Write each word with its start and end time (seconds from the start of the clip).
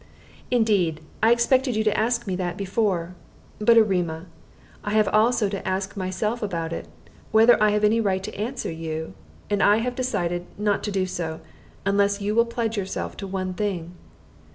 "Indeed, 0.49 0.99
I 1.21 1.31
expected 1.31 1.75
you 1.75 1.83
to 1.83 1.95
ask 1.95 2.25
me 2.25 2.35
that 2.37 2.57
before. 2.57 3.13
But, 3.59 3.77
Erema, 3.77 4.25
I 4.83 4.93
have 4.93 5.07
also 5.09 5.45
had 5.45 5.51
to 5.51 5.67
ask 5.67 5.95
myself 5.95 6.41
about 6.41 6.73
it, 6.73 6.87
whether 7.31 7.55
I 7.61 7.69
have 7.69 7.83
any 7.83 8.01
right 8.01 8.23
to 8.23 8.33
answer 8.33 8.71
you. 8.71 9.13
And 9.47 9.61
I 9.61 9.77
have 9.77 9.93
decided 9.93 10.47
not 10.57 10.81
to 10.85 10.91
do 10.91 11.05
so, 11.05 11.39
unless 11.85 12.19
you 12.19 12.33
will 12.33 12.45
pledge 12.47 12.77
yourself 12.77 13.15
to 13.17 13.27
one 13.27 13.53
thing." 13.53 13.93